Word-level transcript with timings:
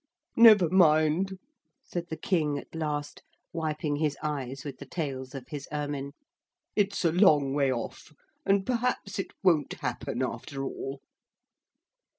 'Never 0.35 0.67
mind,' 0.67 1.37
said 1.83 2.07
the 2.09 2.17
King 2.17 2.57
at 2.57 2.73
last, 2.73 3.21
wiping 3.53 3.97
his 3.97 4.17
eyes 4.23 4.65
with 4.65 4.79
the 4.79 4.85
tails 4.87 5.35
of 5.35 5.49
his 5.49 5.67
ermine. 5.71 6.13
'It's 6.75 7.05
a 7.05 7.11
long 7.11 7.53
way 7.53 7.71
off 7.71 8.11
and 8.43 8.65
perhaps 8.65 9.19
it 9.19 9.29
won't 9.43 9.73
happen 9.73 10.23
after 10.23 10.63
all.' 10.63 11.01